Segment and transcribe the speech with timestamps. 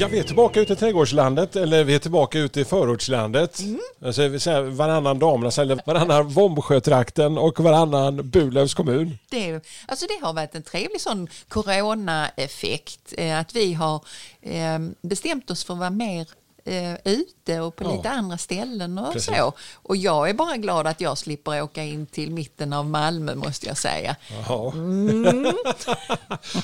[0.00, 3.60] Ja, vi är tillbaka ute i trädgårdslandet, eller vi är tillbaka ute i förortslandet.
[3.60, 3.80] Mm.
[4.04, 4.28] Alltså,
[4.70, 9.18] varannan Damernas, eller varannan Vombsjötrakten och varannan Burlövs kommun.
[9.30, 13.14] Det, alltså det har varit en trevlig sån corona-effekt.
[13.18, 14.04] eh, Att vi har
[14.42, 16.28] eh, bestämt oss för att vara mer
[16.64, 17.96] eh, ute och på Ja.
[17.96, 19.36] lite andra ställen och Precis.
[19.36, 19.52] så.
[19.74, 23.66] Och jag är bara glad att jag slipper åka in till mitten av Malmö måste
[23.66, 24.16] jag säga.
[24.48, 24.72] Ja.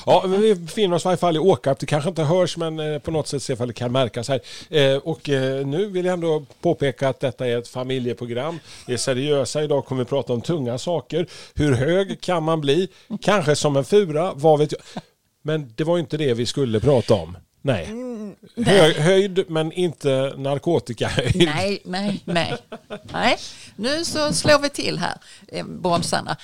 [0.05, 1.79] ja, vi befinner oss i varje fall i Åkarp.
[1.79, 4.39] Det kanske inte hörs, men eh, på något sätt se ifall det kan märkas här.
[4.69, 8.59] Eh, Och eh, nu vill jag ändå påpeka att detta är ett familjeprogram.
[8.87, 9.63] Vi är seriösa.
[9.63, 11.27] Idag kommer vi prata om tunga saker.
[11.55, 12.87] Hur hög kan man bli?
[13.21, 14.81] Kanske som en fura, vad vet jag.
[15.41, 17.37] Men det var inte det vi skulle prata om.
[17.67, 17.85] Nej.
[18.65, 21.35] Hö, höjd, men inte narkotikahöjd.
[21.35, 22.57] Nej, nej, nej.
[23.11, 23.37] nej.
[23.75, 26.37] Nu så slår vi till här, eh, bromsarna.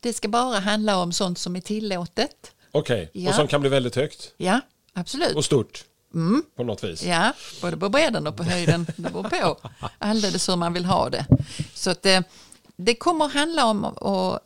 [0.00, 2.52] Det ska bara handla om sånt som är tillåtet.
[2.72, 3.28] Okej, Ja.
[3.30, 4.60] och som kan bli väldigt högt Ja,
[4.92, 5.36] absolut.
[5.36, 5.84] och stort.
[6.56, 7.02] På något vis.
[7.04, 7.32] Ja,
[7.62, 8.86] både på bredden och på höjden.
[8.96, 9.56] Det beror på
[9.98, 11.26] alldeles hur man vill ha det.
[11.74, 12.22] Så det,
[12.76, 14.40] det kommer att handla om och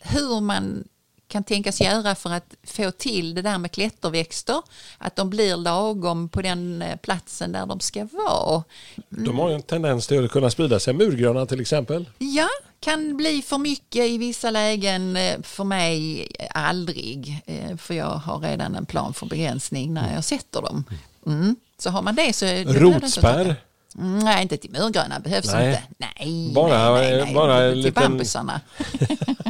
[0.00, 0.84] hur man
[1.28, 4.62] kan tänkas göra för att få till det där med klätterväxter.
[4.98, 8.62] Att de blir lagom på den eh, platsen där de ska vara.
[9.08, 10.94] De har ju en tendens till att kunna sprida sig.
[10.94, 12.08] Murgröna till exempel.
[12.18, 12.48] Ja,
[12.80, 15.16] kan bli för mycket i vissa lägen.
[15.16, 17.42] eh, För mig eh, aldrig.
[17.78, 20.84] För jag har redan en plan för begränsning när jag sätter dem.
[21.26, 21.56] Mm.
[21.78, 22.46] Så har man det så...
[22.66, 23.56] Rotspärr.
[23.98, 25.68] Mm, Nej, inte till murgröna behövs Nej.
[25.68, 25.82] inte.
[25.98, 27.34] Nej, Bara- nej, nej, nej.
[27.34, 28.60] bara till liten- bambusarna.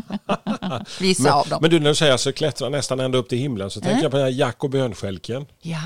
[1.00, 1.58] Vissa Men, av dem.
[1.62, 4.10] men du när du säger så klättrar nästan ända upp till himlen så tänker jag
[4.10, 5.46] på den här Jack och bönskälken.
[5.60, 5.80] Ja.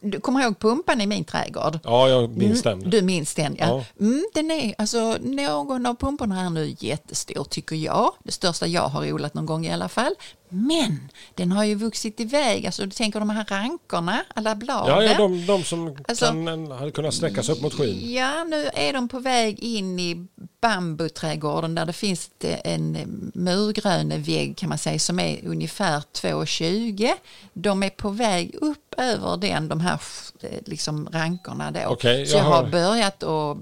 [0.00, 1.78] Du kommer ihåg pumpan i min trädgård?
[1.84, 2.90] Ja, jag minns Mm, den.
[2.90, 3.66] Du minns den, ja.
[3.66, 3.84] Ja.
[4.06, 8.12] Mm, den är, alltså, någon av pumporna här nu är jättestor tycker jag.
[8.24, 10.14] Det största jag har odlat någon gång i alla fall.
[10.52, 14.94] Men den har ju vuxit iväg, alltså du tänker de här rankorna, alla bladen.
[14.94, 18.12] Ja, ja de, de som Alltså- kan, hade kunnat sträcka sig upp mot skyn.
[18.12, 20.26] Ja, nu är de på väg in i
[20.60, 22.30] bambuträdgården där det finns
[22.64, 22.96] en
[23.34, 27.10] murgrönevägg kan man säga som är ungefär 2,20.
[27.52, 30.00] De är på väg upp över den, de här
[30.40, 31.80] eh, liksom rankorna då.
[31.86, 33.56] Okej, Så jag jag har börjat att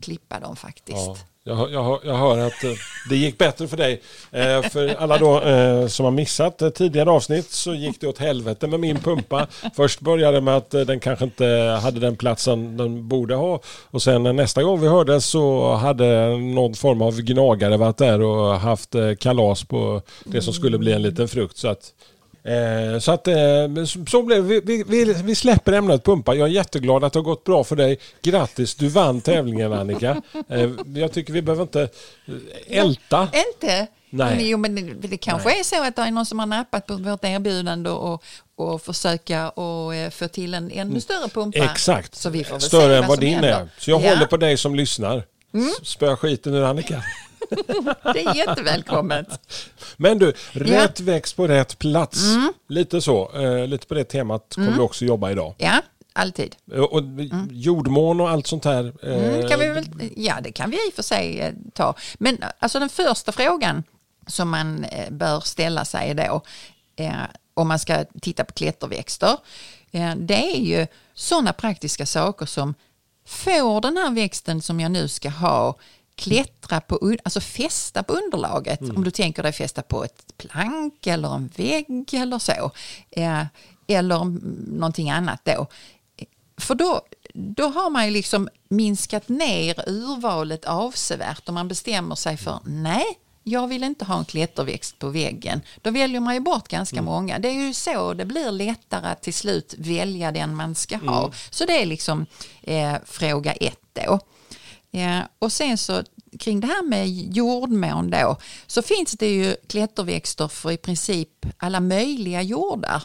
[0.00, 0.98] klippa dem faktiskt.
[0.98, 2.70] Ja, jag, jag, jag hör att eh,
[3.08, 4.02] det gick bättre för dig.
[4.30, 8.18] Eh, för alla då eh, som har missat eh, tidigare avsnitt så gick det åt
[8.18, 9.46] helvete med min pumpa.
[9.76, 13.60] Först började med att den kanske inte hade den platsen den borde ha.
[13.90, 18.60] Och sen nästa gång vi hördes så hade någon form av gnagare varit där och
[18.60, 21.56] haft kalas på det som skulle bli en liten frukt.
[21.56, 21.92] Så att
[22.46, 23.34] Eh, så att eh,
[23.68, 26.34] men så- blev vi, vi, vi släpper ämnet pumpa.
[26.34, 27.98] Jag är jätteglad att det har gått bra för dig.
[28.22, 30.22] Grattis, du vann tävlingen Annika.
[30.48, 33.28] Eh, jag tycker vi behöver inte eh, älta.
[33.52, 33.86] Inte?
[34.10, 34.36] Nej.
[34.36, 36.86] Men, jo, men det, det kanske är så att det är någon som har nappat
[36.86, 38.24] på vårt erbjudande och,
[38.56, 41.58] och försöka och, eh, få till en ännu större pumpa.
[41.58, 42.14] Exakt,
[42.58, 43.48] större än vad vad din händer.
[43.50, 43.68] är.
[43.78, 44.04] Så jag Ja.
[44.04, 44.14] Mm.
[44.18, 45.18] håller på dig som lyssnar.
[45.54, 47.02] S- Spöa skiten ur Annika.
[48.12, 49.40] Det är jättevälkommet.
[49.96, 52.22] Men du, rätt växt på rätt plats.
[52.34, 52.52] Mm.
[52.68, 53.30] Lite så.
[53.34, 55.54] Eh, lite på det temat kommer vi också jobba idag.
[55.58, 55.82] Ja,
[56.12, 56.56] alltid.
[56.72, 57.02] Eh, Och
[57.50, 58.92] jordmån och allt sånt här.
[59.02, 59.84] eh, Mm, kan vi väl,
[60.16, 61.94] ja, det kan vi i och för sig eh, ta.
[62.18, 63.82] Men alltså den första frågan
[64.26, 66.42] som man eh, bör ställa sig då,
[66.96, 67.12] eh,
[67.54, 69.36] om man ska titta på klätterväxter,
[69.92, 72.74] eh, det är ju sådana praktiska saker som
[73.26, 75.76] får den här växten som jag nu ska ha
[76.16, 78.80] klättra på, alltså fästa på underlaget.
[78.80, 82.70] Om du tänker dig fästa på ett plank eller en vägg eller så.
[83.10, 83.42] Eh,
[83.86, 85.66] eller mm, någonting annat då.
[86.56, 87.00] För då,
[87.34, 93.04] då har man ju liksom minskat ner urvalet avsevärt om man bestämmer sig för nej,
[93.42, 95.60] jag vill inte ha en klätterväxt på väggen.
[95.82, 97.38] Då väljer man ju bort ganska många.
[97.38, 101.32] Det är ju så det blir lättare att till slut välja den man ska ha.
[101.50, 102.26] Så det är liksom
[102.62, 104.20] eh, fråga ett då.
[104.96, 106.02] Ja, och sen så
[106.38, 108.36] kring det här med jordmån då
[108.66, 113.02] så finns det ju klätterväxter för i princip alla möjliga jordar.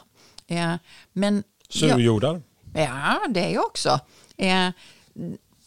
[0.47, 0.77] Ja,
[1.13, 2.41] men Surjordar.
[2.73, 3.99] Ja, det är också.
[4.37, 4.69] Eh,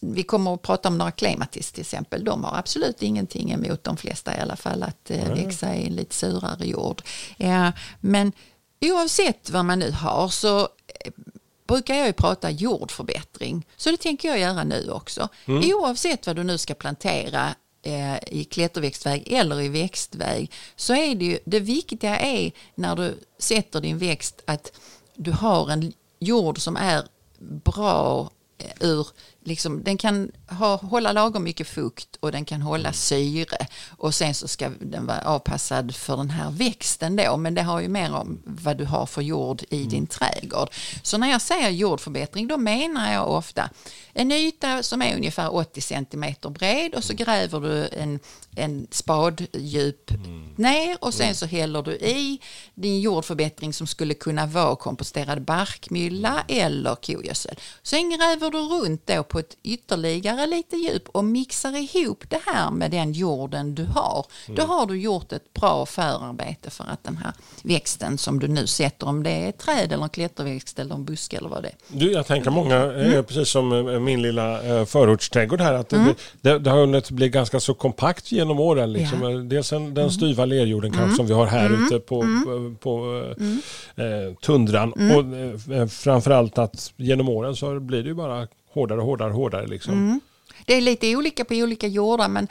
[0.00, 2.24] vi kommer att prata om några klematis till exempel.
[2.24, 5.94] De har absolut ingenting emot de flesta i alla fall att eh, växa i en
[5.96, 7.02] lite surare jord.
[7.38, 7.68] Eh,
[8.00, 8.32] men
[8.80, 10.68] oavsett vad man nu har så
[11.72, 13.66] brukar jag ju prata jordförbättring.
[13.76, 15.28] Så det tänker jag göra nu också.
[15.46, 21.24] Oavsett vad du nu ska plantera eh, i klätterväxtväg eller i växtväg så är det
[21.24, 24.72] ju det viktiga är när du sätter din växt att
[25.14, 27.02] du har en jord som är
[27.38, 29.06] bra eh, ur
[29.44, 33.66] Liksom, den kan ha, hålla lagom mycket fukt och den kan hålla syre.
[33.96, 37.36] Och sen så ska den vara avpassad för den här växten då.
[37.36, 40.68] Men det har ju mer om vad du har för jord i din trädgård.
[41.02, 43.70] Så när jag säger jordförbättring då menar jag ofta
[44.12, 48.20] en yta som är ungefär 80 cm bred och så gräver du en,
[48.56, 50.10] en spaddjup
[50.56, 52.40] ner och sen så häller du i
[52.74, 57.56] din jordförbättring som skulle kunna vara komposterad barkmylla eller kogödsel.
[57.82, 62.70] Sen gräver du runt då på ett ytterligare lite djup och mixar ihop det här
[62.70, 64.26] med den jorden du har.
[64.46, 67.32] Då har du gjort ett bra förarbete för att den här
[67.62, 71.04] växten som du nu sätter, om det är ett träd eller en klätterväxt eller en
[71.04, 71.74] buske eller vad det är.
[71.88, 75.72] Du, jag tänker många är precis som eh, min lilla eh, förortsträdgård här.
[75.74, 76.14] Att Mm.
[76.40, 78.92] det, det, har hunnit bli ganska så kompakt genom åren.
[78.92, 79.22] Liksom.
[79.22, 79.30] Ja.
[79.30, 79.48] Mm.
[79.48, 83.24] Dels den, den styva lerjorden kanske som vi har här ute på, på, på
[83.96, 84.92] eh, eh, tundran.
[84.98, 85.16] Mm.
[85.16, 89.66] Och eh, framförallt att genom åren så blir det ju bara hårdare, hårdare, hårdare.
[89.66, 89.92] Liksom.
[89.92, 90.20] Mm.
[90.66, 92.48] Det är lite olika på olika jordar men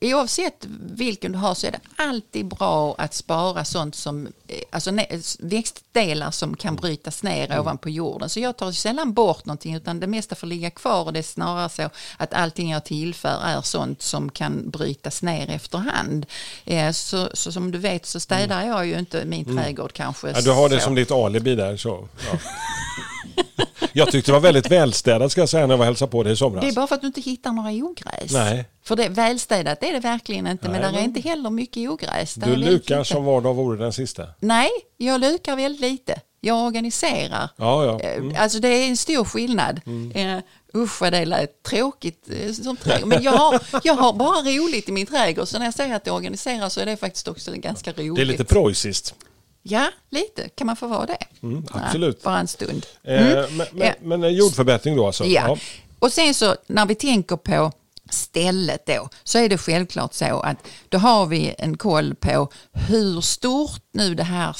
[0.00, 4.90] oavsett vilken du har så är det alltid bra att spara sånt som, eh, alltså
[5.38, 8.28] växtdelar som kan brytas ner ovanpå jorden.
[8.28, 11.22] Så jag tar sällan bort någonting utan det mesta får ligga kvar och det är
[11.22, 16.26] snarare så att allting jag tillför är sånt som kan brytas ner efterhand.
[16.64, 20.30] Eh, Så, så som du vet så städar jag ju inte min trädgård kanske.
[20.30, 20.84] Ja, du har det så.
[20.84, 21.76] som ditt alibi där.
[21.76, 22.08] Så.
[22.30, 22.38] Ja.
[23.92, 26.32] jag tyckte det var väldigt välstädat ska jag säga när jag var hälsade på dig
[26.32, 26.62] i somras.
[26.64, 28.32] Det är bara för att du inte hittar några ogräs.
[28.32, 28.64] Nej.
[28.84, 31.90] För det, välstädat är det verkligen inte, men Nej, det är men- inte heller mycket
[31.90, 32.34] ogräs.
[32.34, 34.26] Där Du är lukar som var dag vore den sista.
[34.40, 36.20] Nej, jag lukar väldigt lite.
[36.40, 37.48] Jag organiserar.
[37.56, 38.00] Ja, ja.
[38.00, 38.36] Eh, Mm.
[38.38, 39.80] Alltså det är en stor skillnad.
[40.14, 40.38] Eh,
[40.74, 43.08] usch vad det lät tråkigt eh, som trädgård.
[43.08, 45.48] Men jag har, jag har bara roligt i min trädgård.
[45.48, 48.16] Så när jag säger att jag organiserar så är det faktiskt också ganska roligt.
[48.16, 49.14] Det är lite preussiskt.
[49.68, 50.48] Ja, lite.
[50.48, 51.18] Kan man få vara det?
[51.42, 52.20] Mm, absolut.
[52.22, 52.86] Ja, bara en stund.
[53.02, 53.92] Eh, men, men, Ja.
[54.02, 55.24] men eh, jordförbättring då alltså?
[55.24, 55.58] Ja.
[55.98, 57.72] Och sen så när vi tänker på
[58.16, 60.56] stället då så är det självklart så att
[60.88, 64.56] då har vi en koll på hur stort nu det här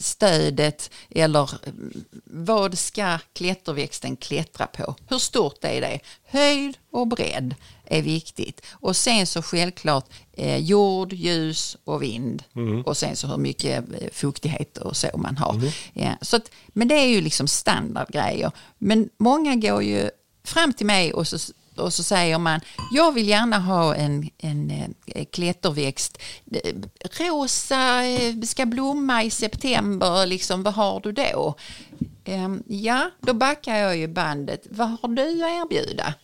[0.00, 4.94] stödet eller mm, vad ska klätterväxten klättra på?
[5.08, 6.00] Hur stort är det?
[6.24, 8.66] Höjd och bredd är viktigt.
[8.70, 12.42] Och sen så självklart eh, jord, ljus och vind.
[12.86, 15.72] Och sen så hur mycket eh, fuktighet och så man har.
[15.92, 18.50] Ja, så att, men det är ju liksom standardgrejer.
[18.78, 20.10] Men många går ju
[20.44, 21.38] fram till mig och så,
[21.78, 22.60] och så säger man
[22.92, 24.70] jag vill gärna ha en, en
[25.06, 26.18] eh, klätterväxt.
[27.18, 31.54] Rosa eh, ska blomma i september, liksom, vad har du då?
[32.24, 34.66] Ehm, ja, då backar jag ju bandet.
[34.70, 36.14] Vad har du att erbjuda?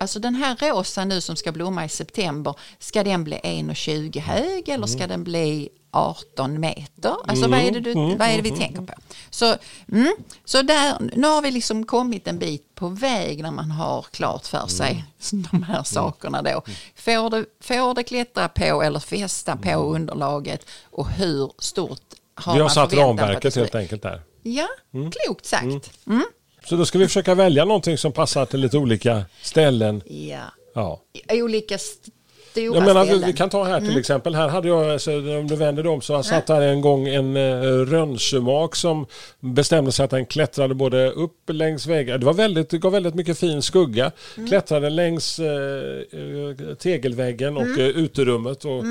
[0.00, 4.68] Alltså den här rosa nu som ska blomma i september, ska den bli 1,20 hög
[4.68, 7.16] eller ska den bli 18 meter?
[7.26, 8.92] Alltså vad är det, du, vad är det vi tänker på?
[9.30, 9.56] Så,
[9.92, 14.02] mm, så där, nu har vi liksom kommit en bit på väg när man har
[14.02, 16.62] klart för sig de här sakerna då.
[16.94, 22.00] Får det, får det klättra på eller fästa på underlaget och hur stort
[22.34, 24.22] har Vi har man satt ramverket helt enkelt där.
[24.42, 26.06] Ja, klokt sagt.
[26.06, 26.24] Mm.
[26.64, 30.02] Så då ska vi försöka välja någonting som passar till lite olika ställen.
[30.06, 30.44] Ja.
[30.74, 31.00] Ja.
[31.32, 33.26] Olika stora Jag menar, vi, ställen.
[33.26, 34.34] vi kan ta här till exempel.
[34.34, 37.08] Här hade jag, alltså, om du vänder dig om, så jag satt här en gång
[37.08, 39.06] en uh, som
[39.40, 42.18] bestämde sig att den klättrade både upp längs väggar.
[42.18, 44.12] Det, var väldigt, det gav väldigt mycket fin skugga.
[44.48, 48.84] Klättrade längs eh, tegelväggen och eh, uterummet och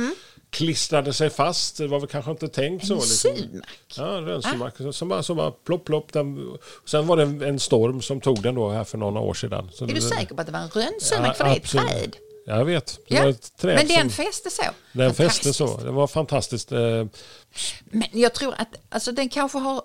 [0.49, 1.77] klistrade sig fast.
[1.77, 2.93] Det var väl kanske inte tänkt så.
[2.93, 3.61] En Liksom.
[3.97, 4.73] Ja, en rönnsumak.
[4.91, 6.13] Som bara, som bara plopp, plopp.
[6.13, 9.33] Den, sen var det en, en storm som tog den då här för några år
[9.33, 9.69] sedan.
[9.73, 11.27] Så Är du det- säker på att det var en rönnsumak?
[11.27, 12.15] Ja, för det är ett träd.
[12.45, 12.99] Jag vet.
[13.07, 13.21] Det Ja.
[13.23, 14.63] var ett träd Men den som, fäste så.
[14.93, 15.77] den fäste så.
[15.77, 16.71] Det var fantastiskt.
[16.71, 16.79] Eh,
[17.91, 19.81] Men jag tror att alltså den kanske har,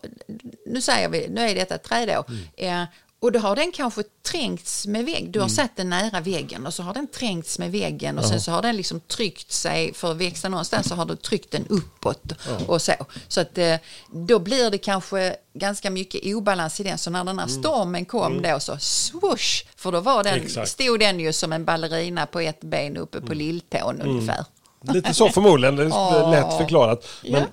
[0.67, 2.87] nu säger vi, nu är detta ett träd då, Mm.
[3.25, 5.31] Och då har den kanske trängts med vägg.
[5.31, 8.41] Du har satt den nära väggen och så har den trängts med väggen och sen
[8.41, 11.67] så har den liksom tryckt sig, för att växa någonstans så har du tryckt den
[11.67, 12.33] uppåt
[12.67, 12.93] och så.
[13.29, 13.77] Så att eh,
[14.11, 16.99] då blir det kanske ganska mycket obalans i den.
[16.99, 20.71] Så när den här stormen kom då så swoosh, för då var den, Exakt.
[20.71, 24.45] stod den ju som en ballerina på ett ben uppe på lilltån ungefär.
[24.83, 25.77] lite så förmodligen.
[25.77, 27.07] Det är lätt förklarat.
[27.23, 27.45] Men,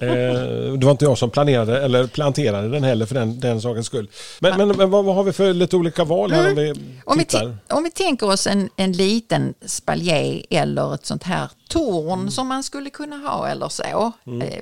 [0.00, 3.86] eh, det var inte jag som planerade eller planterade den heller för den, den sakens
[3.86, 4.10] skull.
[4.40, 7.00] Men, men, men vad, vad har vi för lite olika val här om vi Mm.
[7.04, 7.44] Om vi, tittar?
[7.46, 12.46] ti- om vi tänker oss en, en liten spaljer eller ett sånt här torn som
[12.48, 14.12] man skulle kunna ha eller så.
[14.26, 14.42] Mm.
[14.42, 14.58] Eh,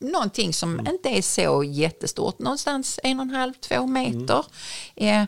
[0.00, 4.44] någonting som inte är så jättestort, någonstans en och en halv, två meter.
[4.96, 5.24] Eh,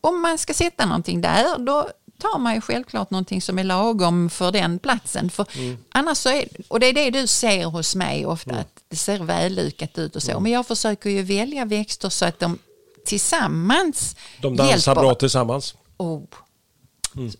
[0.00, 4.30] om man ska sätta någonting där, då tar man ju självklart någonting som är lagom
[4.30, 5.30] för den platsen.
[5.30, 5.46] För
[5.92, 9.18] annars så är, och det är det du ser hos mig ofta, att det ser
[9.18, 10.40] vällukat ut och så.
[10.40, 12.58] Men jag försöker ju välja växter så att de
[13.06, 14.94] tillsammans De dansar hjälper.
[14.94, 15.74] bra tillsammans.
[15.96, 16.22] Oh.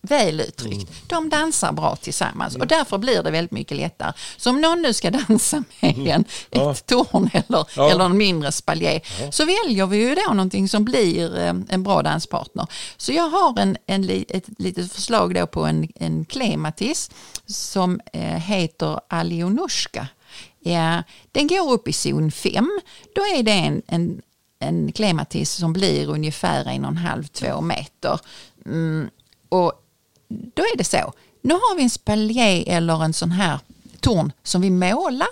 [0.02, 0.92] Väl uttryckt.
[1.08, 4.12] De dansar bra tillsammans och därför blir det väldigt mycket lättare.
[4.36, 6.72] Så om någon nu ska dansa med en, Ja.
[6.72, 7.90] ett torn eller, Ja.
[7.90, 9.00] eller en mindre spaljé
[9.30, 12.66] så väljer vi ju då någonting som blir eh, en bra danspartner.
[12.96, 17.10] Så jag har en, en, ett litet förslag då på en, en klematis
[17.46, 20.08] som eh, heter Alionushka.
[20.60, 21.02] Ja,
[21.32, 22.80] den går upp i zon 5.
[23.14, 24.22] Då är det en, en,
[24.58, 28.20] en klematis som blir ungefär en och en halv, två meter.
[28.66, 29.10] Mm,
[29.54, 29.72] och
[30.28, 31.12] då är det så.
[31.42, 33.58] Nu har vi en spaljé eller en sån här
[34.00, 35.28] torn som vi målar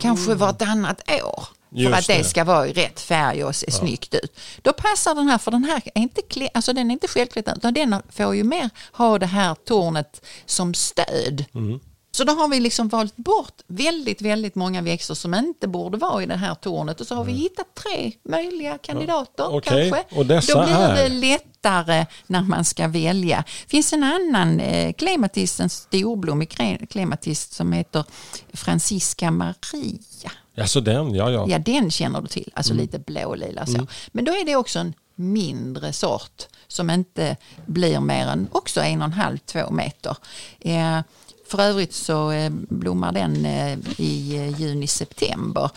[0.00, 1.44] kanske vartannat år.
[1.70, 2.24] För Just att det, det.
[2.24, 4.38] ska vara i rätt färg och se snyggt ut.
[4.62, 7.74] Då passar den här, för den här är inte, alltså den är inte självklädd, utan
[7.74, 11.44] den får ju mer ha det här tornet som stöd.
[11.54, 11.80] Mm.
[12.14, 16.22] Så då har vi liksom valt bort väldigt, väldigt många växter som inte borde vara
[16.22, 19.56] i det här tornet och så har vi hittat tre möjliga kandidater Mm.
[19.58, 20.16] Okej, kanske.
[20.18, 21.08] och dessa då blir det är?
[21.08, 23.44] lättare när man ska välja.
[23.64, 26.50] Det finns en annan eh, klematist, en storblommig
[26.90, 28.04] klematist som heter
[28.52, 30.30] Francisca Maria.
[30.58, 31.46] Alltså den, ja ja.
[31.48, 32.82] Ja, den känner du till, alltså Mm.
[32.82, 33.86] lite blålila så.
[34.12, 38.98] Men då är det också en mindre sort som inte blir mer än också en
[39.02, 40.16] och en halv, två meter.
[40.60, 40.98] Eh,
[41.46, 45.70] för övrigt så eh, blommar den eh, i eh, juni-september.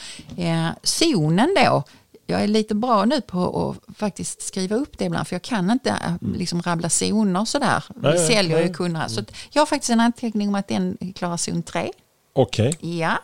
[0.83, 1.83] Zonen då,
[2.29, 5.71] jag är lite bra nu på att faktiskt skriva upp det ibland för jag kan
[5.71, 7.83] inte eh, liksom rabbla zoner sådär.
[7.95, 8.73] Vi Nej, nej, säljer ju nej.
[8.73, 9.09] kunderna.
[9.09, 11.91] Så att jag har faktiskt en anteckning om att den klarar zon 3.
[12.33, 12.77] Okej.
[12.99, 13.17] Ja.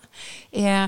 [0.51, 0.85] Eh,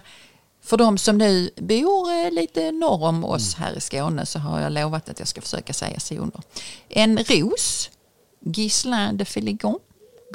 [0.64, 4.72] för de som nu bor lite norr om oss här i Skåne så har jag
[4.72, 6.42] lovat att jag ska försöka säga zoner.
[6.90, 7.90] En ros,
[8.42, 9.80] Ghislain de Filigon.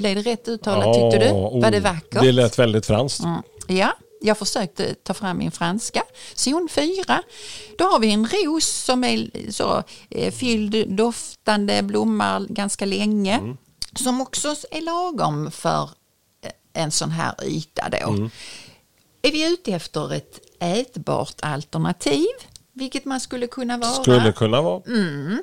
[0.00, 1.30] Blev det rätt uttalat tyckte du?
[1.34, 2.22] oh, Var det vackert?
[2.22, 3.24] Det lät väldigt franskt.
[3.24, 3.42] Mm.
[3.66, 6.02] Ja, jag försökte ta fram min franska.
[6.34, 7.22] Zon 4.
[7.78, 13.34] Då har vi en ros som är så eh, fylld, doftande, blommar ganska länge.
[13.38, 13.56] Mm.
[13.94, 15.82] Som också är lagom för
[16.42, 18.10] eh, en sån här yta då.
[18.10, 18.30] Mm.
[19.22, 22.26] Är vi ute efter ett ätbart alternativ,
[22.72, 23.90] vilket man skulle kunna vara.
[23.90, 24.82] Skulle kunna vara.
[24.86, 25.42] Mm.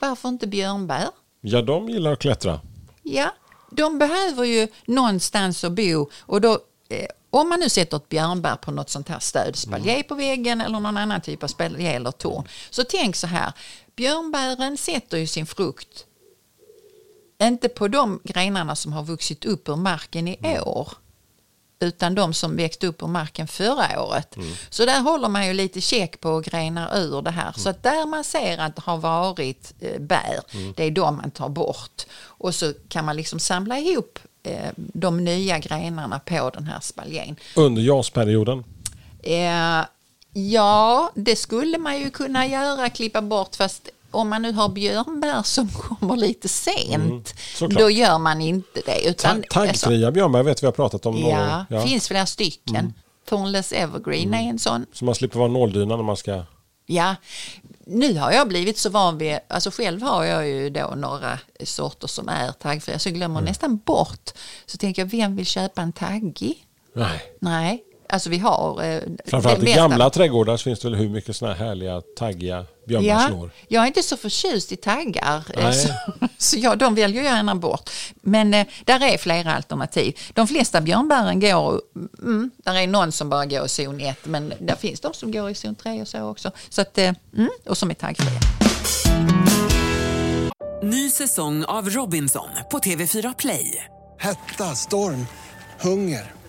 [0.00, 1.08] Varför inte björnbär?
[1.40, 2.60] Ja, de gillar att klättra.
[3.02, 3.34] Ja,
[3.70, 6.10] de behöver ju någonstans att bo.
[6.20, 6.58] Och då
[6.88, 10.60] eh, om man nu sätter ett björnbär på något sånt här stöd, spaljé på väggen
[10.60, 12.48] eller någon annan typ av spaljé eller torn.
[12.70, 13.52] Så tänk så här,
[13.96, 16.04] björnbären sätter ju sin frukt
[17.42, 20.92] inte på de grenarna som har vuxit upp ur marken i år
[21.80, 24.36] utan de som växte upp ur marken förra året.
[24.70, 27.52] Så där håller man ju lite check på och grenar ur det här.
[27.56, 30.40] Så att där man ser att det har varit eh, bär,
[30.76, 32.02] det är de man tar bort.
[32.20, 37.36] Och så kan man liksom samla ihop eh, de nya grenarna på den här spaljén.
[37.56, 38.64] Under jasperioden.
[39.22, 39.84] Eh,
[40.32, 45.42] ja, det skulle man ju kunna göra, klippa bort, fast om man nu har björnbär
[45.42, 47.80] som kommer lite sent, såklart.
[47.80, 49.02] då gör man inte det.
[49.02, 51.18] Ta Utan, alltså, taggfria björnbär vet vi har pratat om.
[51.18, 51.78] Ja, gång.
[51.78, 51.86] ja.
[51.86, 52.94] finns flera stycken.
[53.28, 54.86] Thornless Evergreen är en sån.
[54.92, 56.42] Så man slipper vara nåldyna när man ska...
[56.86, 57.16] Ja,
[57.86, 62.06] nu har jag blivit så van vid, alltså själv har jag ju då några sorter
[62.06, 64.30] som är taggfria så jag glömmer nästan bort.
[64.66, 66.66] Så tänker jag, vem vill köpa en taggig?
[66.92, 67.20] Nej.
[67.40, 68.82] Nej, alltså vi har...
[68.84, 72.66] Eh, Framförallt i gamla trädgårdar så finns det väl hur mycket såna här härliga taggiga
[72.90, 73.50] Ja, björnbärslår.
[73.68, 75.42] jag är inte så förtjust i taggar.
[75.58, 75.70] eh.
[75.72, 75.88] Så,
[76.38, 77.90] så jag, de väljer jag gärna bort.
[78.22, 80.18] Men eh, där är flera alternativ.
[80.34, 81.80] De flesta björnbären går,
[82.22, 85.32] mm, där är någon som bara går i zon 1 men där finns de som
[85.32, 86.50] går i zon 3 och så också.
[86.68, 88.40] Så att, eh, mm, och som är taggfria.
[90.82, 93.84] Ny säsong av Robinson på TV4 Play.
[94.18, 95.26] Hetta, storm,
[95.80, 96.32] hunger.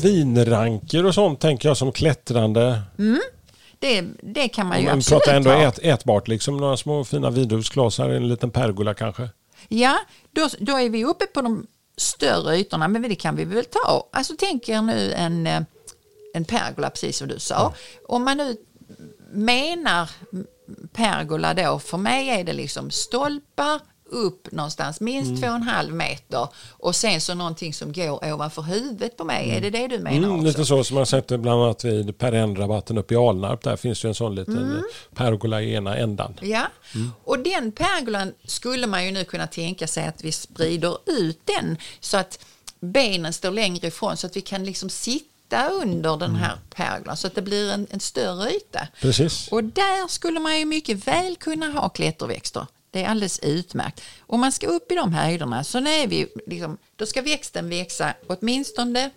[0.00, 2.82] Vinranker och sånt tänker jag som klättrande.
[3.78, 5.62] Det, det kan man ju Man absolut pratar ändå ha.
[5.62, 6.56] ät, ätbart liksom.
[6.56, 9.28] Några små fina vindruvsglasar, en liten pergola kanske.
[9.68, 9.98] Ja,
[10.30, 14.08] då, då är vi uppe på de större ytorna, men det kan vi väl ta.
[14.12, 15.62] Alltså tänk er nu en, eh,
[16.34, 17.74] en pergola, precis som du sa.
[18.08, 18.56] Om man nu
[19.32, 20.10] menar
[20.92, 23.80] pergola då, för mig är det liksom stolpar
[24.12, 28.62] upp någonstans, minst två och en halv meter och sen så någonting som går ovanför
[28.62, 29.50] huvudet på mig.
[29.50, 30.46] Är det det du menar Mm, också?
[30.46, 33.62] lite så som man sett bland annat vid Per rabatten uppe i Alnarp.
[33.62, 34.76] Där finns ju en sån liten Mm.
[34.76, 34.82] eh,
[35.14, 36.34] pergola i ena ändan.
[36.40, 36.62] Ja,
[37.24, 41.76] och den pergolan skulle man ju nu kunna tänka sig att vi sprider ut den
[42.00, 42.44] så att
[42.80, 47.26] benen står längre ifrån så att vi kan liksom sitta under den här pergolan så
[47.26, 48.88] att det blir en, en större yta.
[49.00, 49.48] Precis.
[49.52, 52.66] Och där skulle man ju mycket väl kunna ha klätterväxter.
[52.92, 54.00] Det är alldeles utmärkt.
[54.20, 58.14] Om man ska upp i de höjderna så är vi liksom, då ska växten växa
[58.26, 59.10] åtminstone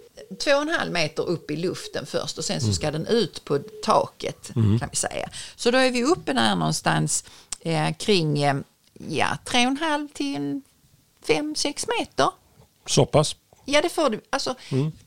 [0.43, 3.45] två och en halv meter upp i luften först och sen så ska den ut
[3.45, 5.29] på taket kan vi säga.
[5.55, 7.23] Så då är vi uppe där någonstans
[7.59, 8.55] eh, kring eh,
[9.09, 10.61] ja, tre och en halv till en
[11.27, 12.29] fem, sex meter.
[12.85, 13.35] Så pass.
[13.65, 14.21] Ja, det får du.
[14.29, 14.55] Alltså,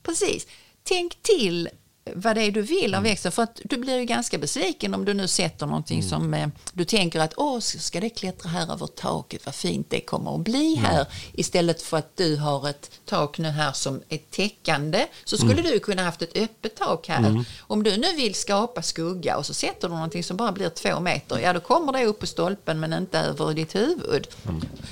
[0.03, 0.47] Precis.
[0.83, 1.69] Tänk till
[2.15, 3.31] vad det är du vill av växten.
[3.31, 6.85] För att du blir ju ganska besviken om du nu sätter någonting som eh, du
[6.85, 10.75] tänker att åh, ska det klättra här över taket, vad fint det kommer att bli
[10.75, 11.05] här.
[11.33, 15.79] Istället för att du har ett tak nu här som är täckande så skulle du
[15.79, 17.45] kunna haft ett öppet tak här.
[17.59, 20.99] Om du nu vill skapa skugga och så sätter du någonting som bara blir två
[20.99, 24.27] meter, ja då kommer det upp på stolpen men inte över ditt huvud.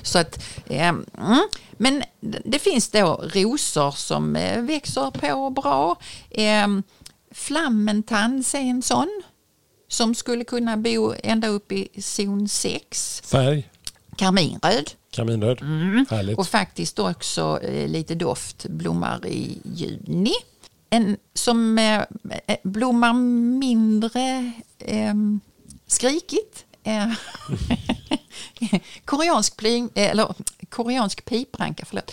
[0.02, 1.48] Så att, eh, mm.
[1.72, 5.96] Men det finns då rosor som eh, växer på bra.
[6.30, 6.68] Eh,
[7.32, 9.22] Flammentans är en sån
[9.88, 13.22] som skulle kunna bo ända upp i zon 6.
[13.26, 13.70] Färg,
[14.18, 15.60] Karminröd kaminröd.
[16.10, 16.38] Härligt.
[16.38, 20.34] och faktiskt också eh, lite doft blommar i juni.
[20.90, 22.02] En som eh,
[22.48, 23.14] eh, blommar
[23.60, 25.14] mindre eh,
[25.88, 26.66] skrikigt.
[26.84, 27.12] Eh,
[29.06, 30.34] koreansk, pling, eh, eller,
[30.70, 32.12] koreansk pipranka förlåt,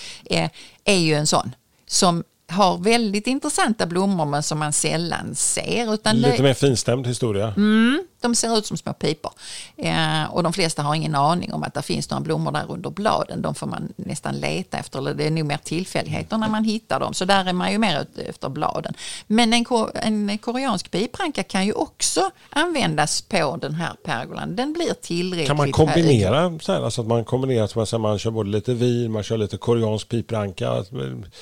[0.85, 1.55] är ju en sån
[1.87, 5.95] som har väldigt intressanta blommor men som man sällan ser.
[5.95, 7.55] Utan det- Lite mer finstämd historia.
[7.57, 9.33] Mm, de ser ut som små pipor.
[9.77, 12.91] Eh, och de flesta har ingen aning om att det finns några blommor där under
[12.91, 13.43] bladen.
[13.43, 14.99] De får man nästan leta efter.
[14.99, 17.15] Eller det är nog mer tillfälligheter när man hittar dem.
[17.15, 18.95] Så där är man ju mer ute efter bladen.
[19.27, 19.65] Men en,
[20.03, 24.57] en koreansk pipranka kan ju också användas på den här pergolan.
[24.57, 25.75] Den blir tillräckligt Kan man hög.
[25.75, 29.23] kombinera så här, alltså att man kombinerar så man, man kör både lite vin, man
[29.23, 30.85] kör lite koreansk pipranka.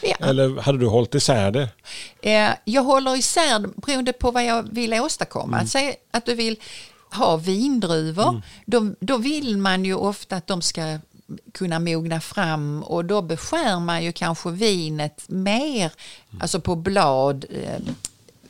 [0.03, 0.27] Ja.
[0.27, 1.69] Eller hade du hållit isär det?
[2.23, 5.67] Eh, jag håller isär beroende på vad jag vill åstadkomma.
[5.67, 6.57] Säg att du vill
[7.13, 8.43] ha vindruvor.
[8.67, 10.99] Då, då vill man ju ofta att de ska
[11.53, 15.93] kunna mogna fram och då beskär man ju kanske vinet mer,
[16.41, 17.81] alltså på blad eh,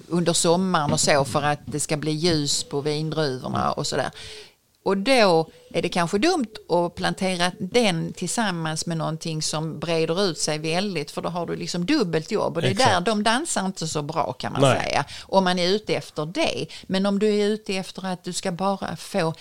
[0.09, 4.11] under sommaren och så för att det ska bli ljus på vindruvorna och sådär.
[4.83, 10.39] Och då är det kanske dumt att plantera den tillsammans med någonting som breder ut
[10.39, 12.91] sig väldigt för då har du liksom dubbelt jobb och det är Exakt.
[12.91, 14.81] där de dansar inte så bra kan man Nej.
[14.81, 15.05] säga.
[15.23, 16.67] Om man är ute efter det.
[16.87, 19.35] Men om du är ute efter att du ska bara få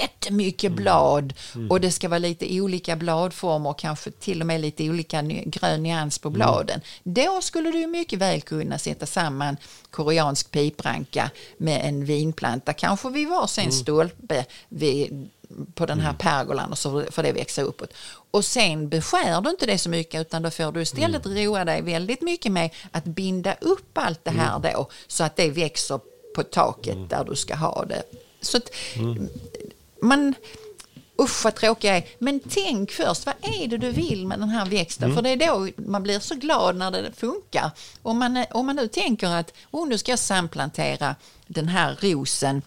[0.00, 1.34] jättemycket blad
[1.70, 5.82] och det ska vara lite olika bladformer och kanske till och med lite olika grön
[5.82, 6.80] nyans på bladen.
[7.02, 9.56] Då skulle du mycket väl kunna sätta samman
[9.90, 15.30] koreansk pipranka med en vinplanta, kanske vid varsin stolpe vid,
[15.74, 17.92] på den här pergolan och så får det växa uppåt.
[18.30, 21.82] Och sen beskär du inte det så mycket utan då får du istället roa dig
[21.82, 26.00] väldigt mycket med att binda upp allt det här då så att det växer
[26.34, 28.02] på taket där du ska ha det.
[28.40, 28.70] Så att
[30.02, 30.34] man...
[31.22, 32.04] Usch vad tråkig jag är.
[32.18, 35.14] Men tänk först, vad är det du vill med den här växten?
[35.14, 37.70] För det är då man blir så glad när det funkar.
[38.02, 41.14] Om man, om man nu tänker att oh, nu ska jag samplantera
[41.46, 42.62] den här rosen.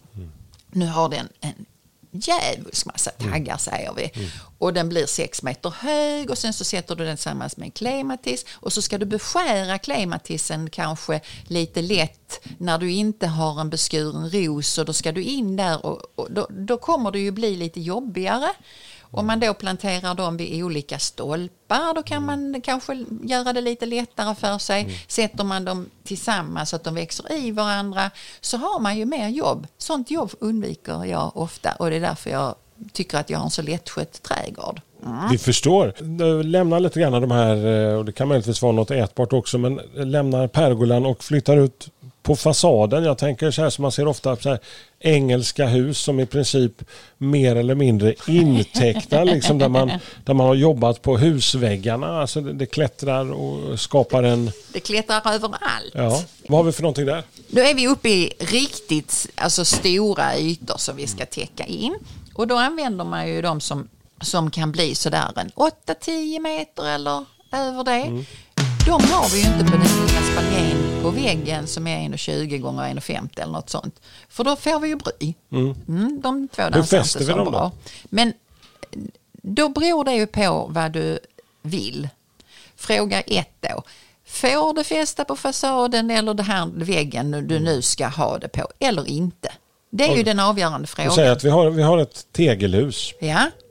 [0.70, 1.66] Nu har den en
[2.12, 4.12] djävulsk massa taggar säger vi.
[4.58, 7.70] Och den blir sex meter hög och sen så sätter du den tillsammans med en
[7.70, 13.70] klematis och så ska du beskära klematisen kanske lite lätt när du inte har en
[13.70, 17.30] beskuren ros och då ska du in där och, och då, då kommer det ju
[17.30, 18.48] bli lite jobbigare.
[19.10, 23.86] Om man då planterar dem vid olika stolpar då kan man kanske göra det lite
[23.86, 25.04] lättare för sig.
[25.08, 29.28] Sätter man dem tillsammans så att de växer i varandra så har man ju mer
[29.28, 29.66] jobb.
[29.78, 32.54] Sånt jobb undviker jag ofta och det är därför jag
[32.92, 34.80] tycker att jag har en så lättskött trädgård.
[35.30, 35.94] Vi förstår.
[36.42, 39.80] Lämna lite grann de här, eh, och det kan möjligtvis vara något ätbart också, men
[39.94, 41.88] lämnar pergolan och flyttar ut
[42.22, 43.04] på fasaden.
[43.04, 44.58] Jag tänker så här som man ser ofta så här,
[44.98, 46.72] engelska hus som i princip
[47.18, 49.92] mer eller mindre intecknar liksom där man,
[50.24, 52.20] där man har jobbat på husväggarna.
[52.20, 54.52] Alltså det, det klättrar och skapar en...
[54.72, 55.92] Det klättrar överallt.
[55.92, 56.22] Ja.
[56.48, 57.22] Vad har vi för någonting där?
[57.48, 61.98] Då är vi uppe i riktigt alltså, stora ytor som vi ska täcka in.
[62.34, 63.88] Och då använder man ju de som,
[64.20, 68.24] som kan bli sådär en 8-10 meter eller över det.
[68.86, 72.82] De har vi ju inte på den lilla spaljén på väggen som är 1,20 gånger
[72.94, 74.00] 1,50 eller något sånt.
[74.28, 75.34] För då får vi ju bry.
[75.88, 77.50] Mm, de två dansar inte så dem då?
[77.50, 77.72] bra.
[78.04, 78.32] Men
[79.32, 81.18] då beror det ju på vad du
[81.62, 82.08] vill.
[82.76, 83.82] Fråga ett då.
[84.26, 88.68] Får det fästa på fasaden eller det här väggen du nu ska ha det på
[88.78, 89.52] eller inte?
[89.90, 91.32] Det är ju den avgörande frågan.
[91.32, 93.14] att vi har, vi har ett tegelhus.
[93.20, 93.69] Ja, Eh,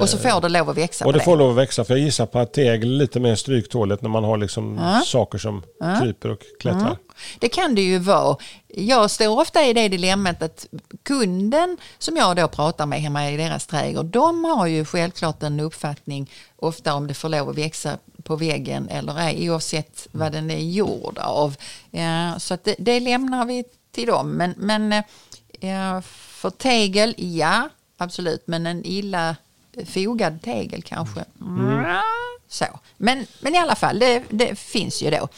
[0.00, 2.04] och så får det lov att växa och det får lov att växa för jag
[2.04, 5.62] gissar på att tegel är lite mer stryktåligt när man har liksom saker som
[6.00, 6.96] kryper och klättrar.
[7.38, 8.36] Det kan det ju vara.
[8.68, 10.66] Jag står ofta i det dilemmat att
[11.02, 15.60] kunden som jag då pratar med hemma i deras trädgård, de har ju självklart en
[15.60, 20.50] uppfattning ofta om det får lov att växa på väggen eller ej, oavsett vad den
[20.50, 21.56] är gjord av.
[21.90, 24.30] Ja, så det, det lämnar vi till dem.
[24.30, 24.92] Men, men
[25.60, 27.68] eh, för tegel, ja,
[28.02, 29.36] absolut, men en illa
[29.86, 31.24] fogad tegel kanske.
[31.40, 31.96] Mm.
[32.48, 32.64] Så.
[32.96, 35.28] Men, men i alla fall, det, det finns ju då.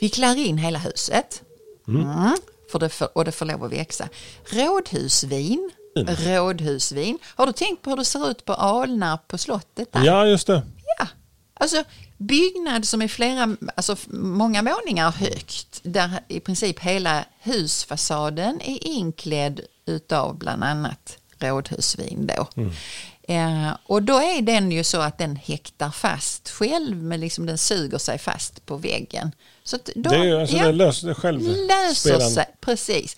[0.00, 1.42] Vi klär in hela huset.
[1.88, 2.36] Mm.
[2.72, 4.08] För det för, och det får lov att växa.
[4.44, 5.70] Rådhusvin.
[5.96, 7.18] Rådhusvin.
[7.24, 9.92] Har du tänkt på hur det ser ut på Alnarp på slottet?
[9.92, 10.04] Där?
[10.04, 10.62] Ja, just det.
[10.98, 11.06] Ja.
[11.54, 11.84] Alltså
[12.16, 15.80] byggnad som är flera, alltså många våningar högt.
[15.82, 22.48] Där i princip hela husfasaden är inklädd utav bland annat rådhusvin då.
[23.34, 27.58] Eh, och då är den ju så att den häktar fast själv, men liksom den
[27.58, 29.32] suger sig fast på väggen.
[29.64, 31.40] Så då, Det är ju alltså ja, det löser det själv.
[31.40, 33.16] löser sig, precis.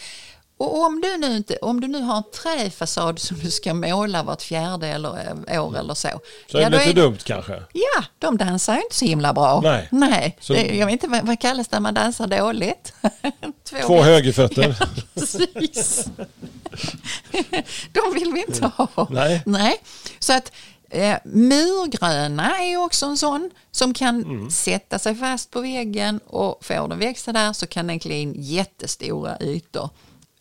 [0.61, 4.23] Och om du nu inte, om du nu har en träfasad som du ska måla
[4.23, 6.09] vart fjärde eller eh, år eller så.
[6.51, 7.53] Så är det lite dumt kanske.
[7.73, 9.61] Ja, de dansar ju inte så himla bra.
[9.61, 9.89] Nej.
[9.91, 10.37] Nej.
[10.41, 12.93] Så- Det, jag vet inte vad, vad kallas det när man dansar dåligt?
[13.65, 14.77] Två, Två högerfötter.
[14.81, 16.05] Ja, precis.
[17.93, 19.07] de vill vi inte ha.
[19.11, 19.43] Nej.
[19.47, 19.81] Nej.
[20.19, 20.53] Så att
[20.91, 24.51] eh, murgröna är också en sån som kan Mm.
[24.51, 28.35] sätta sig fast på väggen och får den växa där så kan den klä in
[28.37, 29.91] jättestora ytor.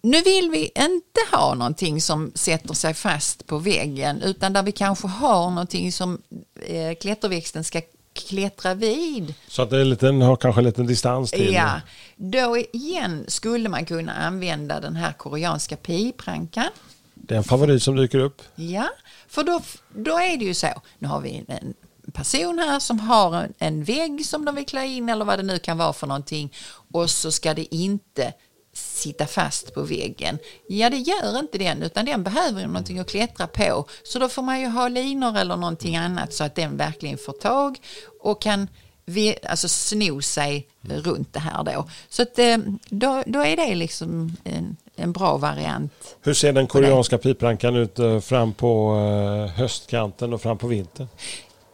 [0.01, 4.71] Nu vill vi inte ha någonting som sätter sig fast på väggen utan där vi
[4.71, 6.21] kanske har någonting som
[6.65, 7.81] eh, klätterväxten ska
[8.13, 9.33] klättra vid.
[9.47, 11.53] Så att det är lite, har kanske en liten distans till.
[11.53, 11.81] Ja,
[12.15, 16.69] då igen skulle man kunna använda den här koreanska piprankan.
[17.13, 18.41] Det är en favorit som dyker upp.
[18.55, 18.89] Ja,
[19.27, 19.61] för då,
[19.95, 20.81] då är det ju så.
[20.99, 21.73] Nu har vi en
[22.13, 25.43] person här som har en, en vägg som de vill klä in eller vad det
[25.43, 26.53] nu kan vara för någonting.
[26.93, 28.33] Och så ska det inte
[28.73, 30.37] sitta fast på väggen.
[30.67, 33.85] Ja, det gör inte den, utan den behöver någonting att klättra på.
[34.03, 37.33] Så då får man ju ha linor eller någonting annat så att den verkligen får
[37.33, 37.79] tag
[38.21, 38.67] och kan
[39.05, 41.87] vi, alltså sno sig runt det här då.
[42.09, 42.57] Så att, eh,
[42.89, 46.17] då, då är det liksom en, en bra variant.
[46.21, 51.07] Hur ser den koreanska piprankan ut eh, fram på eh, höstkanten och fram på vintern?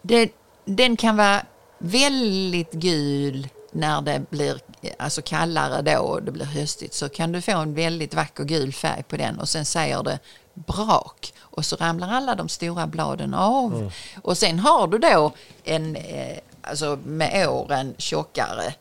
[0.01, 0.31] Det,
[0.65, 1.41] den kan vara
[1.77, 4.59] väldigt gul när det blir
[4.97, 8.73] alltså kallare då och det blir höstigt så kan du få en väldigt vacker gul
[8.73, 10.19] färg på den och sen säger det
[10.53, 13.91] brak och så ramlar alla de stora bladen av.
[14.21, 18.73] Och sen har du då en, eh, alltså med åren tjockare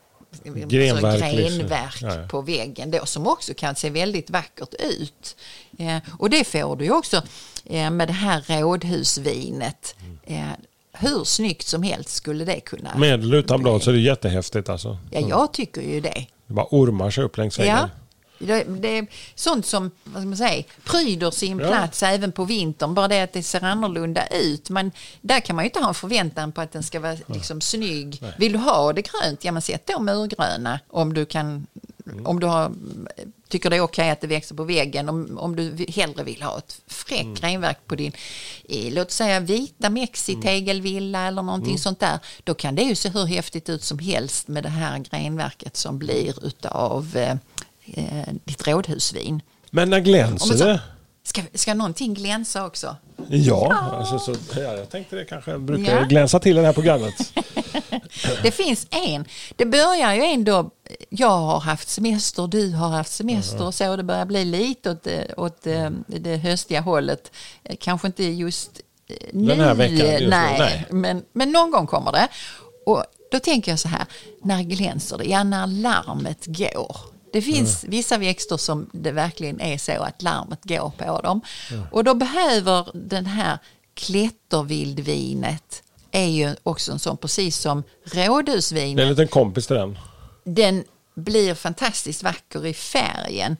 [0.43, 1.57] Grenverk, alltså liksom.
[1.57, 2.27] grenverk ja.
[2.29, 5.35] på väggen då som också kan se väldigt vackert ut.
[5.77, 7.21] Eh, och det får du ju också
[7.65, 9.95] eh, med det här rådhusvinet.
[10.23, 10.49] Eh,
[10.99, 12.97] hur snyggt som helst skulle det kunna.
[12.97, 14.97] Med eller utan blad så är det jättehäftigt alltså.
[15.11, 16.25] Ja, jag tycker ju det.
[16.47, 17.75] Det bara ormar sig upp längs väggen.
[17.75, 17.89] Ja.
[18.39, 21.67] Det, det är sånt som vad ska man säga, pryder sin Ja.
[21.67, 22.93] plats även på vintern.
[22.93, 24.69] Bara det att det ser annorlunda ut.
[24.69, 27.61] Men där kan man ju inte ha en förväntan på att den ska vara liksom,
[27.61, 28.23] snygg.
[28.37, 31.67] Vill du ha det grönt, ja men sätt då murgröna om du kan
[32.11, 32.25] Mm.
[32.25, 32.71] om du har,
[33.47, 36.57] tycker det är okej att det växer på väggen, om, om du hellre vill ha
[36.57, 37.33] ett fräckt Mm.
[37.35, 38.11] grenverk på din,
[38.69, 41.77] låt säga vita mexitegelvilla eller någonting Mm.
[41.79, 44.99] sånt där, då kan det ju se hur häftigt ut som helst med det här
[44.99, 47.35] grenverket som blir utav eh,
[47.85, 49.41] eh, ditt rådhusvin.
[49.71, 50.81] Men när glänser det?
[51.27, 52.95] Ska, ska någonting glänsa också?
[53.29, 56.03] Ja, alltså, så, ja, jag tänkte det kanske brukar Ja.
[56.03, 57.13] glänsa till i det här programmet.
[58.43, 59.25] Det finns en.
[59.55, 60.69] Det börjar ju ändå,
[61.09, 63.89] jag har haft semester, du har haft semester och så.
[63.91, 67.31] och Det börjar bli lite åt, det- åt eh, det höstiga hållet.
[67.79, 70.85] Kanske inte just eh, nu, här veckan, just nu, nej, nej.
[70.89, 72.27] Men, men någon gång kommer det.
[72.85, 74.05] Och då tänker jag så här,
[74.43, 75.25] när glänser det?
[75.25, 76.97] Ja, när larmet går.
[77.35, 81.41] Det finns vissa växter som det verkligen är så att larmet går på dem.
[81.91, 83.57] Och då behöver den här
[83.93, 89.75] klättervildvinet är ju också en sån, precis som Det är en rådhusvinet liten kompis till
[89.75, 89.99] den.
[90.43, 90.83] den
[91.15, 93.57] blir fantastiskt vacker i färgen.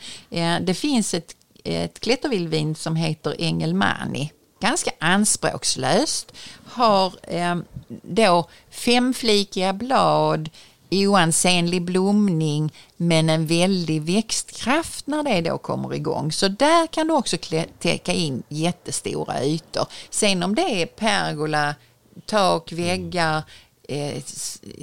[0.62, 4.32] Det finns ett, ett klättervildvin som heter Engelmani.
[4.62, 6.34] Ganska anspråkslöst.
[6.66, 7.56] Har eh,
[8.04, 10.50] då femflikiga blad,
[10.92, 16.32] oansenlig blomning men en väldig växtkraft när det då kommer igång.
[16.32, 17.38] Så där kan du också
[17.80, 19.88] täcka in jättestora ytor.
[20.10, 21.76] Sen om det är pergola,
[22.26, 23.44] tak, väggar,
[23.90, 24.24] eh,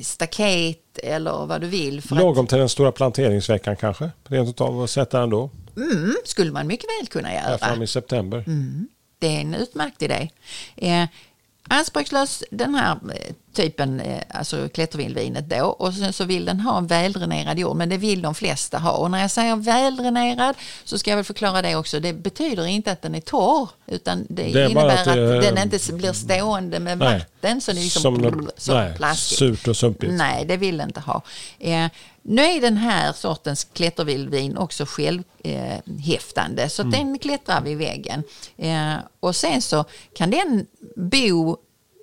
[0.02, 2.02] staket eller vad du vill.
[2.02, 4.10] För att, Lagom till den stora planteringsveckan kanske.
[4.24, 5.50] Rent utav att sätta den då.
[5.76, 7.58] mm, skulle man mycket väl kunna Här göra.
[7.58, 8.44] fram i september.
[9.18, 10.28] Det är en utmärkt idé.
[10.76, 11.04] Eh,
[11.68, 12.98] anspråkslös den här
[13.58, 15.64] eh, typen, eh, alltså klättervildvinet då.
[15.66, 18.90] Och sen så vill den ha en väldränerad jord, men det vill de flesta ha.
[18.92, 22.00] Och när jag säger väldränerad så ska jag väl förklara det också.
[22.00, 25.58] Det betyder inte att den är torr, utan det, Det innebär att att, det- den
[25.72, 27.18] inte blir stående med Nej.
[27.18, 27.60] vatten.
[27.60, 29.38] Så det är liksom Som brr, så nej, plaskigt.
[29.38, 30.12] surt och sumpigt.
[30.12, 31.22] Nej, det vill den inte ha.
[31.58, 31.86] Eh,
[32.24, 37.06] nu är den här sortens klättervildvin också självhäftande, så att Mm.
[37.06, 38.22] den klättrar vid väggen.
[38.56, 39.84] Eh, och sen så
[40.16, 41.56] kan den bo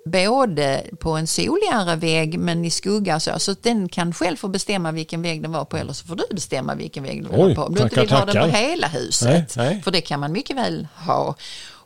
[0.04, 3.38] både på en soligare vägg men i skugga så.
[3.38, 6.24] Så den kan själv få bestämma vilken vägg den var på eller så får du
[6.34, 7.62] bestämma vilken vägg den var Oj, på.
[7.62, 8.68] Om du inte tackar, vill ha den på tackar.
[8.68, 9.28] hela huset.
[9.28, 9.82] Nej, nej.
[9.82, 11.34] För det kan man mycket väl ha.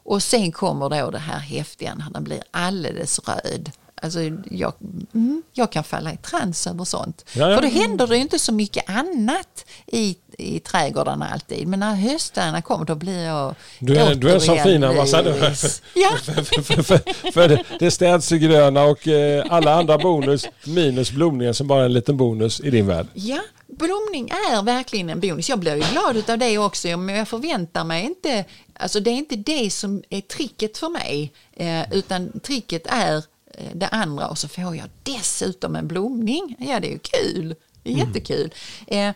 [0.06, 3.70] Och sen kommer då det här häftiga när den blir alldeles röd.
[4.04, 4.72] Alltså jag,
[5.14, 7.24] mm, jag kan falla i trans över sånt.
[7.32, 7.56] Ja, ja.
[7.56, 11.68] För då händer det ju inte så mycket annat i, i trädgårdarna alltid.
[11.68, 15.34] Men när höstarna kommer då blir jag Du är, du är återigen fin ambassadör
[15.94, 16.10] Ja.
[16.22, 20.48] för, för, för, för, för det, det städs i gröna och eh, alla andra bonus
[20.64, 23.06] minus blomningen som bara är en liten bonus i din värld.
[23.14, 25.48] Ja, blomning är verkligen en bonus.
[25.48, 28.44] Jag blir ju glad av det också, men jag förväntar mig inte...
[28.76, 33.22] Alltså det är inte det som är tricket för mig, eh, utan tricket är
[33.74, 36.56] det andra och så får jag dessutom en blomning.
[36.58, 37.54] Ja, det är ju kul.
[37.82, 38.54] Det är jättekul.
[38.86, 39.10] Eh,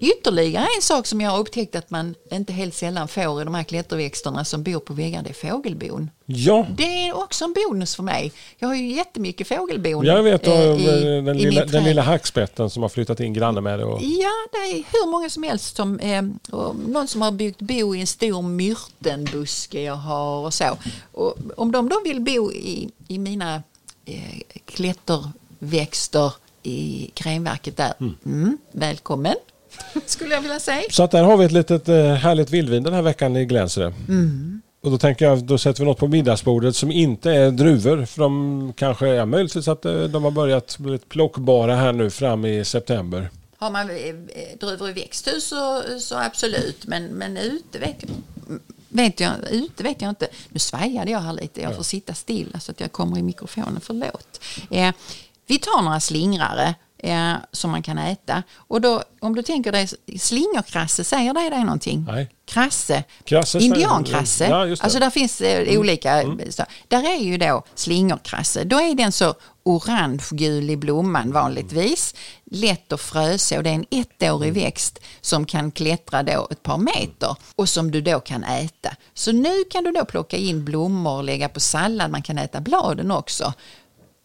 [0.00, 3.54] Ytterligare en sak som jag har upptäckt att man inte helt sällan får i de
[3.54, 6.10] här klätterväxterna som bor på väggarna, det är fågelbon.
[6.26, 8.32] Ja, Det är också en bonus för mig.
[8.58, 12.70] Jag har ju jättemycket fågelbon jag vet eh, i- den, i lilla, den lilla hackspetten
[12.70, 13.84] som har flyttat in granne med det.
[13.84, 15.76] Och, Ja, det är hur många som helst.
[15.76, 16.22] Som, eh,
[16.86, 20.76] någon som har byggt bo i en stor myrtenbuske jag har och så.
[21.12, 23.60] Och om de då vill bo i, i mina eh,
[24.64, 29.34] klätterväxter i krämverket där, mm, välkommen
[30.06, 30.82] skulle jag vilja säga.
[30.90, 33.94] Så att där har vi ett litet eh, härligt vildvin den här veckan i Glänsre.
[34.08, 34.62] Mm.
[34.82, 38.04] Och då tänker jag, då sätter vi något på middagsbordet som inte är druvor.
[38.04, 42.44] För de kanske är möjligtvis att eh, de har börjat bli plockbara här nu fram
[42.44, 43.30] i september.
[43.56, 47.78] Har man eh, eh, druvor i växthus så, så absolut, men, men ute
[48.92, 50.28] vet jag, ute vet jag inte.
[50.48, 53.80] Nu svajade jag här lite, jag får sitta stilla så att jag kommer i mikrofonen,
[53.82, 54.40] förlåt.
[54.70, 54.94] Eh,
[55.46, 58.42] vi tar några slingrare eh, som man kan äta.
[58.56, 62.04] Och då, om du tänker dig slingerkrasse, säger det dig någonting?
[62.08, 62.30] Nej.
[62.44, 64.46] Krasse, Krasse, indiankrasse.
[64.46, 66.22] ja, alltså där finns eh, olika.
[66.50, 68.64] Så, där är ju då slingerkrasse.
[68.64, 72.14] Då är den så orange-gul i blomman vanligtvis.
[72.44, 73.62] Lätt att fröså.
[73.62, 78.00] Det är en ettårig växt som kan klättra då ett par meter och som du
[78.00, 78.96] då kan äta.
[79.14, 82.10] Så nu kan du då plocka in blommor och lägga på sallad.
[82.10, 83.52] Man kan äta bladen också.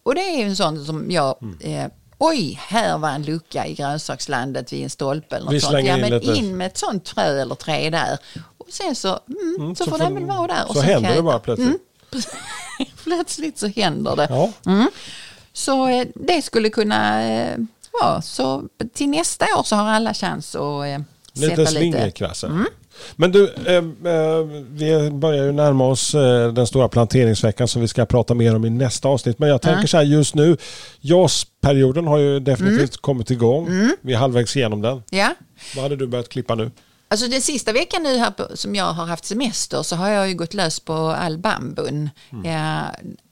[0.02, 1.36] Och det är ju en sån som jag...
[1.60, 1.86] Eh,
[2.18, 5.84] oj, här var en lucka i grönsakslandet vid en stolpe eller något sånt.
[5.84, 8.18] Ja, in men lite- in med ett sånt frö eller tre där.
[8.58, 9.08] Och sen så,
[9.58, 10.68] mm, så, så får den väl vara där.
[10.68, 11.68] Och så kan händer det bara plötsligt.
[11.68, 11.78] Mm.
[13.04, 14.26] plötsligt så händer det.
[14.30, 14.52] Ja.
[15.68, 15.78] Mm.
[15.78, 17.56] Så eh, det skulle kunna eh,
[18.02, 20.98] vara så till nästa år så har alla chans att eh,
[21.34, 21.66] Lite sätta lite...
[21.72, 22.50] slingerkrasse.
[23.16, 23.54] Men du,
[24.70, 26.12] vi börjar ju närma oss
[26.54, 29.38] den stora planteringsveckan som vi ska prata mer om i nästa avsnitt.
[29.38, 30.56] Men jag tänker så här just nu,
[31.00, 33.00] JAS-perioden har ju definitivt Mm.
[33.00, 33.68] kommit igång.
[34.00, 35.02] Vi är halvvägs igenom den.
[35.10, 35.34] Ja,
[35.74, 36.70] Vad hade du börjat klippa nu?
[37.08, 40.28] Alltså den sista veckan nu här på, som jag har haft semester så har jag
[40.28, 42.10] ju gått lös på all bambun.
[42.44, 42.80] Ja,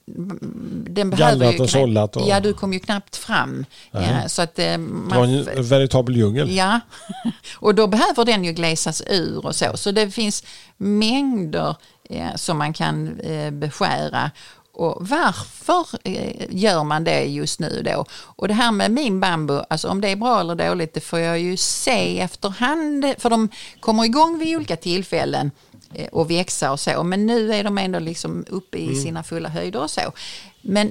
[0.07, 3.64] den behöver Gallrat och sållat och- Ja, du kom ju knappt fram.
[3.90, 6.51] Ja, så att, eh, Det var man, en veritabel djungel.
[6.57, 6.81] Ja,
[7.55, 9.77] och då behöver den ju glesas ur och så.
[9.77, 10.45] Så det finns
[10.77, 11.77] mängder
[12.11, 14.31] eh, som man kan eh, beskära.
[14.73, 18.05] Och varför eh, gör man det just nu då?
[18.12, 21.19] Och det här med min bambu, alltså om det är bra eller dåligt, det får
[21.19, 23.05] jag ju se efterhand.
[23.19, 23.49] För de
[23.81, 25.51] kommer igång vid olika tillfällen
[26.12, 27.03] och växa och så.
[27.03, 30.12] Men nu är de ändå liksom uppe i sina fulla höjder och så.
[30.62, 30.90] Men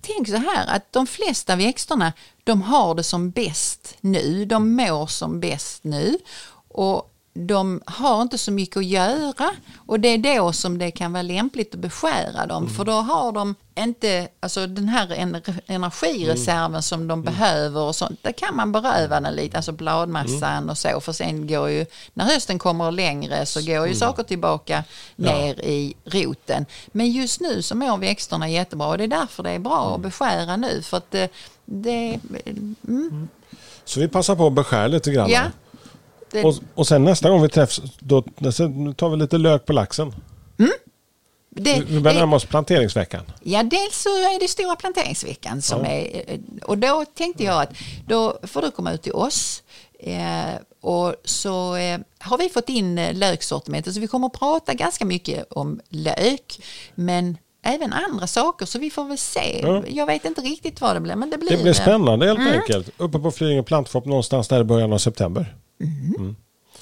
[0.00, 2.12] tänk så här att de flesta växterna
[2.44, 4.44] de har det som bäst nu.
[4.44, 6.18] De mår som bäst nu.
[6.68, 11.12] Och de har inte så mycket att göra och det är då som det kan
[11.12, 16.82] vara lämpligt att beskära dem för då har de inte alltså den här ener- energireserven
[16.82, 18.18] som de behöver och sånt.
[18.22, 22.24] Där kan man beröva den lite, alltså bladmassan och så för sen går ju, när
[22.24, 24.84] hösten kommer längre så går ju saker tillbaka
[25.16, 26.66] ner i roten.
[26.92, 30.00] Men just nu så mår växterna jättebra och det är därför det är bra att
[30.00, 31.28] beskära nu för att det,
[31.64, 32.20] det
[32.88, 33.28] mm,
[33.84, 35.30] Så vi passar på att beskära lite grann.
[35.30, 35.42] ja.
[36.32, 38.52] Det, Och, och sen nästa gång vi träffas, då då
[38.92, 40.14] tar vi lite lök på laxen.
[41.50, 43.22] Det, vi börjar närma oss planteringsveckan.
[43.42, 46.22] Ja, dels så är det stora planteringsveckan som är,
[46.62, 47.70] och då tänkte jag att
[48.08, 49.62] då får du komma ut till oss
[49.98, 54.74] eh, och så eh, har vi fått in eh, löksortimentet så vi kommer att prata
[54.74, 56.60] ganska mycket om lök
[56.94, 59.60] men även andra saker så vi får väl se.
[59.62, 59.82] Ja.
[59.88, 62.52] Jag vet inte riktigt vad det blir men det blir, Det blir spännande helt Mm.
[62.60, 62.90] enkelt.
[62.96, 65.56] Uppe på Flyinge plantshop någonstans där i början av september.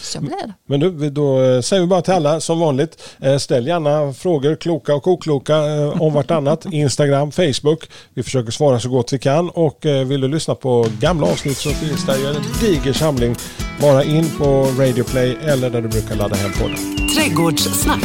[0.01, 0.55] Så blir det.
[0.69, 3.03] Men du, då eh, säger vi bara till alla som vanligt.
[3.21, 6.67] eh, Ställ gärna frågor, kloka och okloka eh, om vartannat.
[6.73, 7.91] Instagram, Facebook.
[8.15, 9.51] Vi försöker svara så gott vi kan.
[9.51, 13.37] Och vill du lyssna på gamla avsnitt så finns det ju en diger samling.
[13.81, 14.45] Bara in på
[14.79, 17.09] Radio Play eller där du brukar ladda hem podden.
[17.17, 18.05] Trädgårdssnack.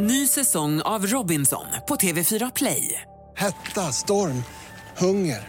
[0.00, 3.00] Ny säsong av Robinson på TV4 Play.
[3.36, 4.44] Hetta, storm,
[4.98, 5.48] hunger.